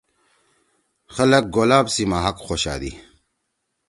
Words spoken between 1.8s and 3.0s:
سی مہاک خوشادی۔